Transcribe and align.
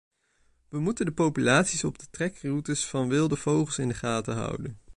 We 0.69 0.79
moeten 0.79 1.05
de 1.05 1.11
populaties 1.11 1.83
op 1.83 1.99
de 1.99 2.09
trekroutes 2.11 2.85
van 2.85 3.09
wilde 3.09 3.35
vogels 3.35 3.77
in 3.79 3.87
de 3.87 3.93
gaten 3.93 4.35
houden. 4.35 4.79